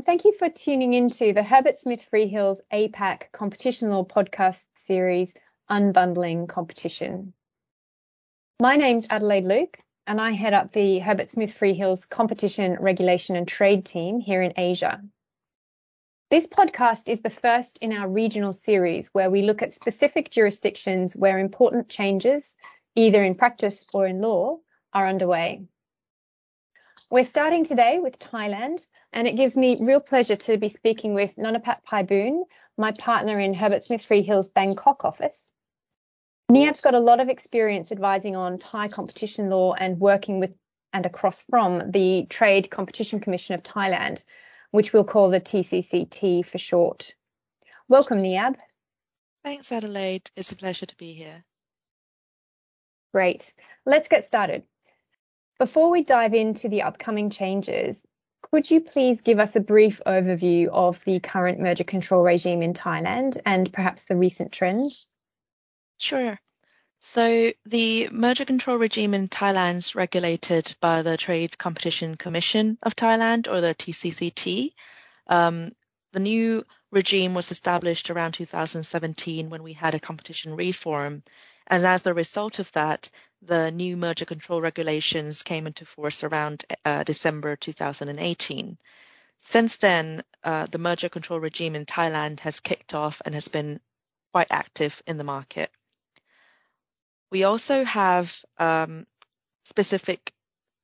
[0.00, 5.34] and thank you for tuning into the Herbert Smith Freehills APAC Competition Law podcast series,
[5.70, 7.34] Unbundling Competition.
[8.62, 13.46] My name's Adelaide Luke, and I head up the Herbert Smith Freehills Competition, Regulation and
[13.46, 15.02] Trade team here in Asia.
[16.30, 21.14] This podcast is the first in our regional series where we look at specific jurisdictions
[21.14, 22.56] where important changes,
[22.94, 24.60] either in practice or in law,
[24.94, 25.66] are underway.
[27.12, 31.34] We're starting today with Thailand, and it gives me real pleasure to be speaking with
[31.34, 32.44] Nonnabhat Paiboon,
[32.78, 35.50] my partner in Herbert Smith Freehills Bangkok office.
[36.52, 40.54] Niab's got a lot of experience advising on Thai competition law and working with
[40.92, 44.22] and across from the Trade Competition Commission of Thailand,
[44.70, 47.16] which we'll call the TCCT for short.
[47.88, 48.54] Welcome, Niab.
[49.42, 50.30] Thanks, Adelaide.
[50.36, 51.44] It's a pleasure to be here.
[53.12, 53.52] Great.
[53.84, 54.62] Let's get started.
[55.60, 58.00] Before we dive into the upcoming changes,
[58.40, 62.72] could you please give us a brief overview of the current merger control regime in
[62.72, 65.06] Thailand and perhaps the recent trends?
[65.98, 66.40] Sure.
[67.00, 72.96] So the merger control regime in Thailand is regulated by the Trade Competition Commission of
[72.96, 74.72] Thailand, or the TCCT.
[75.26, 75.72] Um,
[76.12, 81.22] the new regime was established around 2017 when we had a competition reform.
[81.70, 83.08] And as a result of that,
[83.42, 88.76] the new merger control regulations came into force around uh, December 2018.
[89.38, 93.80] Since then, uh, the merger control regime in Thailand has kicked off and has been
[94.32, 95.70] quite active in the market.
[97.30, 99.06] We also have um,
[99.64, 100.32] specific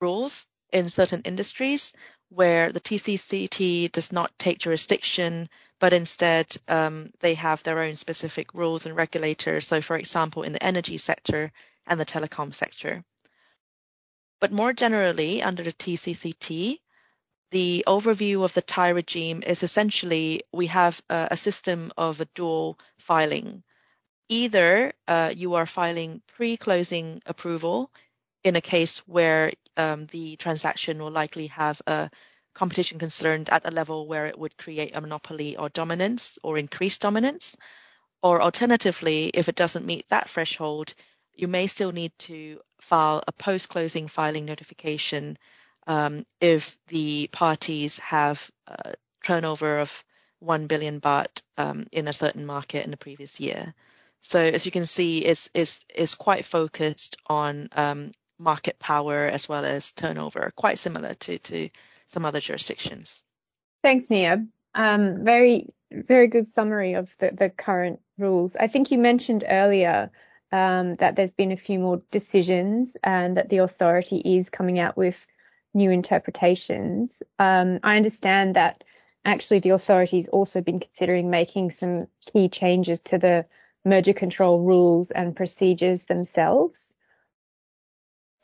[0.00, 1.92] rules in certain industries
[2.28, 5.48] where the TCCT does not take jurisdiction,
[5.80, 9.66] but instead um, they have their own specific rules and regulators.
[9.66, 11.52] So, for example, in the energy sector
[11.86, 13.04] and the telecom sector.
[14.40, 16.80] But more generally, under the TCCT,
[17.50, 22.28] the overview of the Thai regime is essentially we have a, a system of a
[22.34, 23.62] dual filing.
[24.28, 27.90] Either uh, you are filing pre-closing approval
[28.44, 32.10] in a case where um, the transaction will likely have a
[32.58, 37.00] competition concerned at a level where it would create a monopoly or dominance or increased
[37.00, 37.56] dominance.
[38.20, 40.92] Or alternatively, if it doesn't meet that threshold,
[41.34, 45.38] you may still need to file a post-closing filing notification
[45.86, 48.94] um, if the parties have a
[49.24, 50.04] turnover of
[50.40, 53.72] 1 billion baht um, in a certain market in the previous year.
[54.20, 59.48] So as you can see, it's, it's, it's quite focused on um, market power as
[59.48, 61.68] well as turnover, quite similar to, to
[62.08, 63.22] some other jurisdictions.
[63.82, 64.48] Thanks, Niab.
[64.74, 68.56] Um, very, very good summary of the, the current rules.
[68.56, 70.10] I think you mentioned earlier
[70.50, 74.96] um, that there's been a few more decisions and that the authority is coming out
[74.96, 75.26] with
[75.74, 77.22] new interpretations.
[77.38, 78.84] Um, I understand that
[79.24, 83.46] actually the authority's also been considering making some key changes to the
[83.84, 86.94] merger control rules and procedures themselves.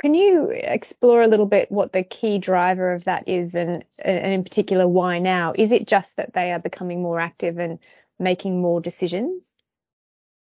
[0.05, 4.35] Can you explore a little bit what the key driver of that is and, and
[4.35, 5.55] in particular why now?
[5.57, 7.79] Is it just that they are becoming more active and
[8.19, 9.57] making more decisions?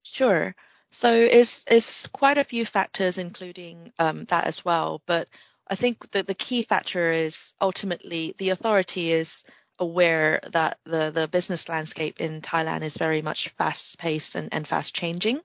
[0.03, 0.55] Sure.
[0.91, 5.01] So it's it's quite a few factors, including um, that as well.
[5.05, 5.27] But
[5.67, 9.43] I think that the key factor is ultimately the authority is
[9.79, 14.65] aware that the the business landscape in Thailand is very much fast paced and, and
[14.65, 15.41] fast changing.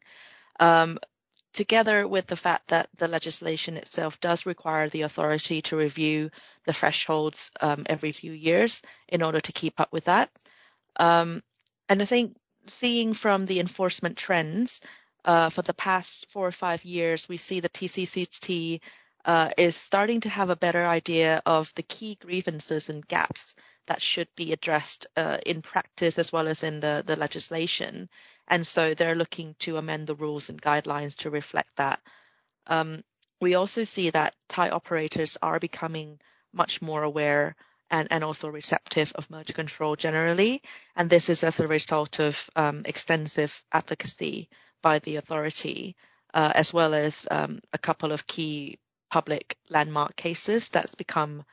[0.60, 0.98] Um,
[1.56, 6.30] together with the fact that the legislation itself does require the authority to review
[6.66, 10.30] the thresholds um, every few years in order to keep up with that.
[10.96, 11.42] Um,
[11.88, 14.80] and I think seeing from the enforcement trends,
[15.24, 18.80] uh, for the past four or five years, we see the TCCT
[19.24, 23.56] uh, is starting to have a better idea of the key grievances and gaps
[23.86, 28.08] that should be addressed uh, in practice as well as in the, the legislation.
[28.48, 32.00] And so they're looking to amend the rules and guidelines to reflect that.
[32.66, 33.02] Um,
[33.40, 36.18] we also see that Thai operators are becoming
[36.52, 37.54] much more aware
[37.90, 40.62] and, and also receptive of merger control generally.
[40.96, 44.48] And this is as a result of um, extensive advocacy
[44.82, 45.96] by the authority,
[46.34, 48.78] uh, as well as um, a couple of key
[49.10, 51.44] public landmark cases that's become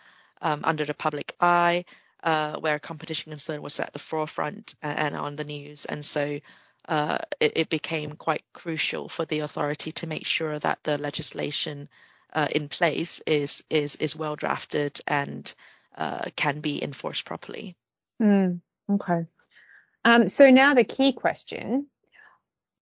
[0.42, 1.86] um, under the public eye,
[2.24, 5.86] uh, where competition concern was at the forefront and, and on the news.
[5.86, 6.40] And so
[6.88, 11.88] uh, it, it, became quite crucial for the authority to make sure that the legislation
[12.33, 15.53] uh, in place is is is well drafted and
[15.97, 17.75] uh, can be enforced properly.
[18.21, 19.25] Mm, okay.
[20.03, 21.88] Um, so now the key question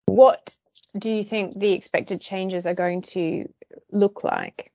[0.05, 0.55] what
[0.97, 3.47] do you think the expected changes are going to
[3.91, 4.71] look like?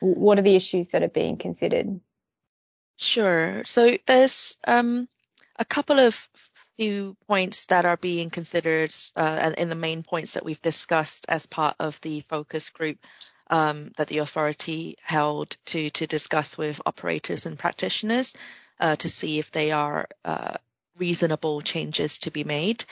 [0.00, 2.00] What are the issues that are being considered?
[2.98, 3.64] Sure.
[3.64, 5.08] So there's um,
[5.56, 6.28] a couple of
[6.76, 11.46] few points that are being considered uh, in the main points that we've discussed as
[11.46, 12.98] part of the focus group
[13.50, 18.34] um, that the authority held to to discuss with operators and practitioners
[18.80, 20.54] uh, to see if they are uh,
[20.96, 22.84] reasonable changes to be made.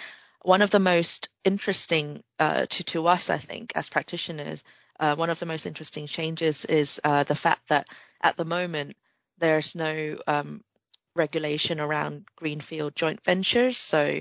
[0.42, 4.62] One of the most interesting uh, to to us, I think, as practitioners,
[5.00, 7.86] uh, one of the most interesting changes is uh, the fact that
[8.20, 8.96] at the moment
[9.38, 10.62] there's no um,
[11.14, 13.78] regulation around greenfield joint ventures.
[13.78, 14.20] So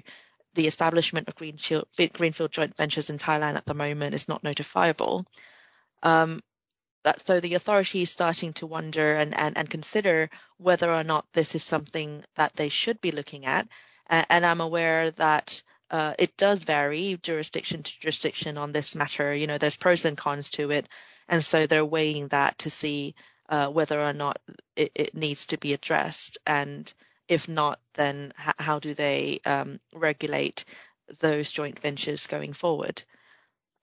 [0.54, 5.26] the establishment of greenfield, greenfield joint ventures in Thailand at the moment is not notifiable.
[6.04, 6.42] Um,
[7.04, 11.26] that, so the authority is starting to wonder and, and, and consider whether or not
[11.34, 13.68] this is something that they should be looking at.
[14.08, 19.34] And, and I'm aware that uh, it does vary jurisdiction to jurisdiction on this matter.
[19.34, 20.88] You know, there's pros and cons to it.
[21.28, 23.16] And so they're weighing that to see
[23.52, 24.40] uh, whether or not
[24.76, 26.38] it, it, needs to be addressed.
[26.48, 26.92] And
[27.28, 30.64] if not, then h- how do they um, regulate
[31.20, 33.04] those joint ventures going forward?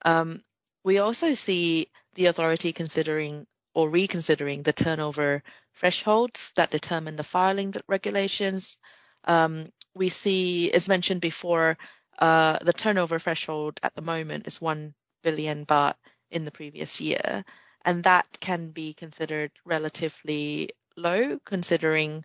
[0.04, 0.40] Um,
[0.84, 5.42] we also see the authority considering or reconsidering the turnover
[5.74, 8.78] thresholds that determine the filing regulations.
[9.24, 11.76] Um, we see, as mentioned before,
[12.18, 15.94] uh, the turnover threshold at the moment is 1 billion baht
[16.30, 17.44] in the previous year,
[17.88, 22.22] and that can be considered relatively low considering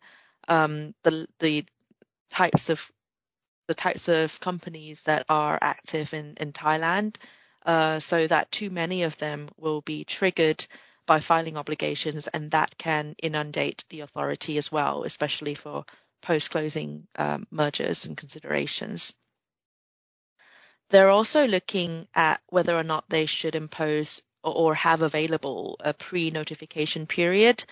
[0.50, 1.66] um, the the
[2.30, 2.92] types of
[3.68, 7.16] the types of companies that are active in, in Thailand
[7.66, 10.66] uh, so that too many of them will be triggered
[11.06, 15.86] by filing obligations, and that can inundate the authority as well, especially for
[16.22, 19.14] post-closing um, mergers and considerations.
[20.90, 27.06] They're also looking at whether or not they should impose or have available a pre-notification
[27.06, 27.64] period,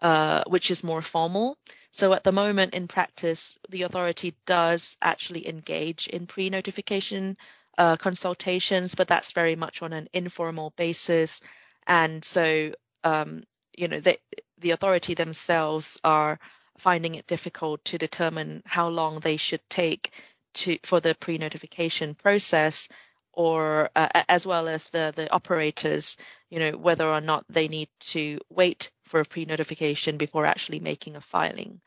[0.00, 1.58] uh, which is more formal.
[1.92, 7.36] So at the moment in practice, the authority does actually engage in pre-notification
[7.78, 11.40] uh, consultations, but that's very much on an informal basis.
[11.86, 12.72] And so,
[13.04, 13.44] um,
[13.76, 16.38] you know, the authority themselves are
[16.78, 20.12] finding it difficult to determine how long they should take
[20.54, 22.88] to for the pre-notification process
[23.32, 26.16] or uh, as well as the the operators
[26.50, 31.16] you know whether or not they need to wait for a pre-notification before actually making
[31.16, 31.80] a filing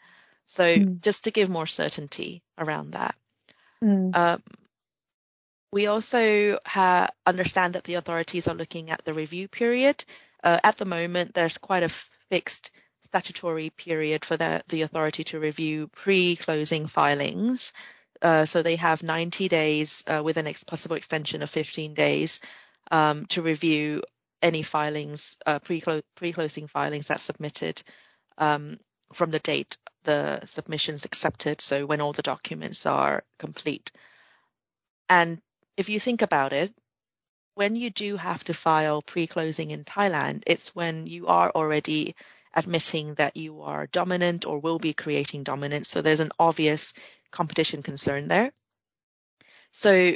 [0.45, 1.01] so mm.
[1.01, 3.15] just to give more certainty around that
[3.83, 4.15] mm.
[4.15, 4.41] um,
[5.75, 10.05] we also ha- understand that the authorities are looking at the review period.
[10.41, 11.89] Uh, at the moment, there's quite a
[12.29, 12.71] fixed
[13.01, 17.73] statutory period for the, the authority to review pre-closing filings.
[18.21, 22.39] Uh, so they have 90 days uh, with an ex- possible extension of 15 days
[22.91, 24.03] um, to review
[24.41, 27.81] any filings, uh, pre-closing filings that's submitted
[28.37, 28.77] um,
[29.13, 31.59] from the date the submission's accepted.
[31.59, 33.91] So when all the documents are complete.
[35.09, 35.41] And
[35.75, 36.71] if you think about it,
[37.55, 42.15] when you do have to file pre-closing in Thailand, it's when you are already
[42.55, 45.89] admitting that you are dominant or will be creating dominance.
[45.89, 46.93] So there's an obvious
[47.31, 48.51] competition concern there.
[49.71, 50.15] So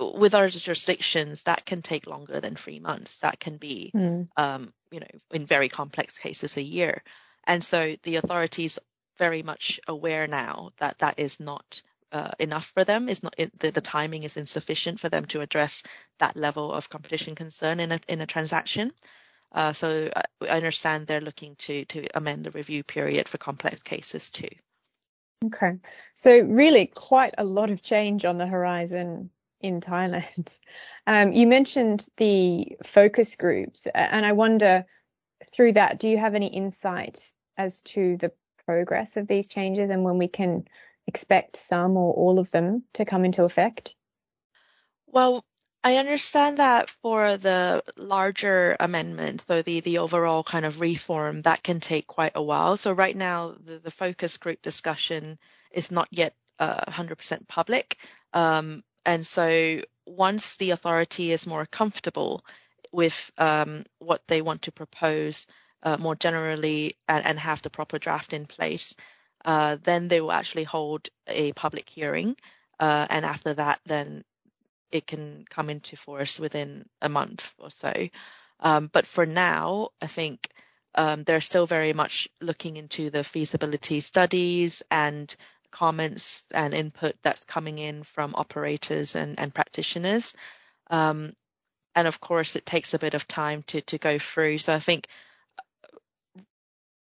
[0.00, 3.18] with our jurisdictions, that can take longer than three months.
[3.18, 4.28] That can be, mm.
[4.36, 7.02] um, you know, in very complex cases, a year.
[7.44, 8.78] And so the authorities
[9.18, 13.08] very much aware now that that is not uh, enough for them.
[13.08, 15.82] Is not the, the timing is insufficient for them to address
[16.20, 18.92] that level of competition concern in a in a transaction.
[19.52, 23.82] Uh, so I, I understand they're looking to to amend the review period for complex
[23.82, 24.48] cases too.
[25.46, 25.78] Okay,
[26.14, 30.58] so really quite a lot of change on the horizon in Thailand.
[31.06, 34.84] Um, you mentioned the focus groups, and I wonder
[35.42, 38.30] through that, do you have any insight as to the
[38.66, 40.66] progress of these changes and when we can
[41.06, 43.94] expect some or all of them to come into effect?
[45.06, 45.44] Well,
[45.84, 51.62] I understand that for the larger amendments, so the, the overall kind of reform, that
[51.62, 52.76] can take quite a while.
[52.76, 55.38] So right now, the, the focus group discussion
[55.70, 57.96] is not yet uh, 100% public.
[58.32, 62.44] Um, and so once the authority is more comfortable
[62.92, 65.46] with um, what they want to propose
[65.84, 68.96] uh, more generally and, and, have the proper draft in place,
[69.44, 72.36] uh, then they will actually hold a public hearing.
[72.80, 74.24] Uh, and after that, then
[74.90, 77.92] it can come into force within a month or so.
[78.60, 80.48] Um, but for now, I think
[80.94, 85.34] um, they're still very much looking into the feasibility studies and
[85.70, 90.34] comments and input that's coming in from operators and, and practitioners.
[90.90, 91.34] Um,
[91.94, 94.58] and of course, it takes a bit of time to, to go through.
[94.58, 95.08] So I think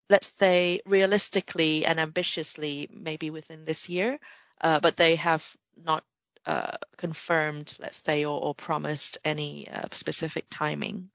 [0.09, 4.19] let's say, realistically and ambitiously, maybe within this year,
[4.61, 5.55] uh, but they have
[5.85, 6.03] not
[6.49, 11.11] uh, confirmed, let's say, or, or promised any uh, specific timing.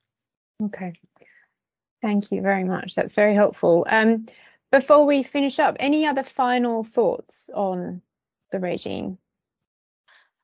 [0.62, 0.93] Okay.
[2.03, 2.95] Thank you very much.
[2.95, 3.85] That's very helpful.
[3.91, 4.26] Um,
[4.71, 8.00] before we finish up, any other final thoughts on
[8.53, 9.19] the regime?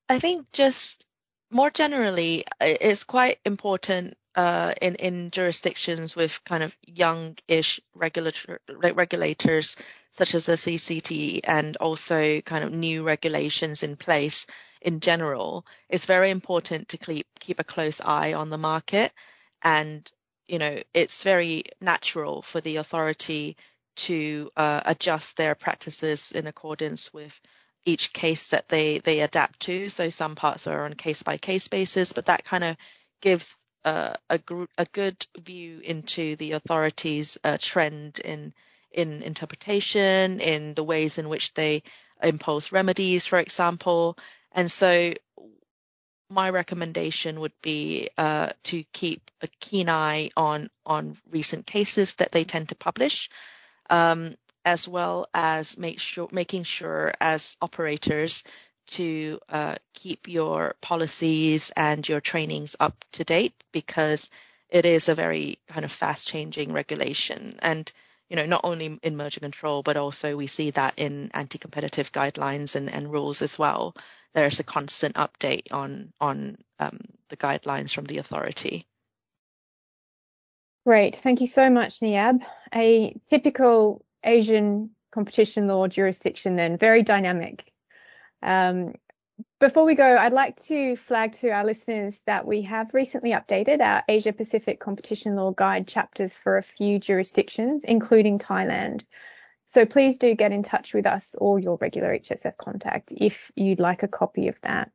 [0.09, 1.06] I think just
[1.52, 9.76] more generally, it's quite important uh, in in jurisdictions with kind of young-ish regulator, regulators
[10.11, 14.47] such as the CCT and also kind of new regulations in place
[14.80, 15.66] in general.
[15.88, 19.12] It's very important to keep keep a close eye on the market,
[19.62, 20.10] and
[20.49, 23.56] you know it's very natural for the authority
[23.96, 27.38] to uh, adjust their practices in accordance with
[27.84, 29.88] each case that they they adapt to.
[29.88, 32.76] So some parts are on case by case basis, but that kind of
[33.20, 38.52] gives uh, a gr- a good view into the authorities' uh, trend in
[38.92, 41.82] in interpretation, in the ways in which they
[42.22, 44.16] impose remedies, for example.
[44.52, 45.14] And so
[46.30, 52.30] my recommendation would be uh, to keep a keen eye on on recent cases that
[52.33, 53.28] they tend to publish,
[53.90, 58.45] um, as well as make sure making sure as operators
[58.87, 64.30] to uh, keep your policies and your trainings up to date because
[64.69, 67.59] it is a very kind of fast changing regulation.
[67.61, 67.90] And
[68.30, 72.76] you know not only in merger control but also we see that in anti-competitive guidelines
[72.76, 73.94] and, and rules as well.
[74.32, 78.87] There's a constant update on on um, the guidelines from the authority.
[80.87, 81.16] Great.
[81.16, 82.40] Thank you so much niab.
[82.75, 87.64] A typical asian competition law jurisdiction then very dynamic.
[88.42, 88.94] Um,
[89.59, 93.80] before we go, I'd like to flag to our listeners that we have recently updated
[93.80, 99.04] our Asia Pacific Competition Law Guide chapters for a few jurisdictions, including Thailand.
[99.64, 103.78] So please do get in touch with us or your regular HSF contact if you'd
[103.78, 104.90] like a copy of that.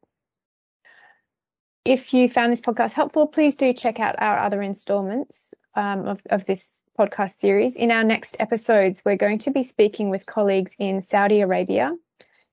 [1.85, 6.21] If you found this podcast helpful, please do check out our other installments um, of,
[6.29, 7.75] of this podcast series.
[7.75, 11.95] In our next episodes, we're going to be speaking with colleagues in Saudi Arabia,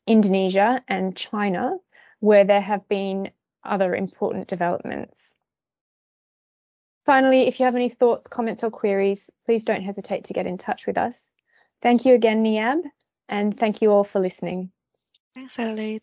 [0.07, 1.77] Indonesia and China,
[2.21, 3.31] where there have been
[3.65, 5.37] other important developments.
[7.05, 10.57] Finally, if you have any thoughts, comments, or queries, please don't hesitate to get in
[10.57, 11.33] touch with us.
[11.83, 12.83] Thank you again, Niab,
[13.29, 14.71] and thank you all for listening.
[15.35, 16.03] Thanks, Adelaide.